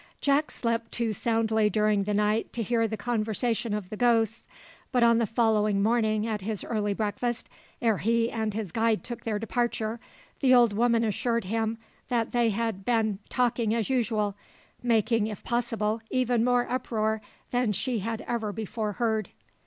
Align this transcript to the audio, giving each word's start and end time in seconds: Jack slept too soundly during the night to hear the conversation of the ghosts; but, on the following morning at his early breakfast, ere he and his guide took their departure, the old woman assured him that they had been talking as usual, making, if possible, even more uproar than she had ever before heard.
Jack 0.19 0.49
slept 0.49 0.91
too 0.91 1.13
soundly 1.13 1.69
during 1.69 2.05
the 2.05 2.13
night 2.15 2.51
to 2.53 2.63
hear 2.63 2.87
the 2.87 2.97
conversation 2.97 3.71
of 3.71 3.91
the 3.91 3.95
ghosts; 3.95 4.47
but, 4.91 5.03
on 5.03 5.19
the 5.19 5.27
following 5.27 5.83
morning 5.83 6.25
at 6.25 6.41
his 6.41 6.63
early 6.63 6.95
breakfast, 6.95 7.47
ere 7.83 7.99
he 7.99 8.31
and 8.31 8.55
his 8.55 8.71
guide 8.71 9.03
took 9.03 9.23
their 9.25 9.37
departure, 9.37 9.99
the 10.39 10.55
old 10.55 10.73
woman 10.73 11.03
assured 11.03 11.43
him 11.43 11.77
that 12.09 12.31
they 12.31 12.49
had 12.49 12.83
been 12.83 13.19
talking 13.29 13.75
as 13.75 13.91
usual, 13.91 14.33
making, 14.81 15.27
if 15.27 15.43
possible, 15.43 16.01
even 16.09 16.43
more 16.43 16.65
uproar 16.67 17.21
than 17.51 17.71
she 17.71 17.99
had 17.99 18.21
ever 18.21 18.51
before 18.51 18.93
heard. 18.93 19.29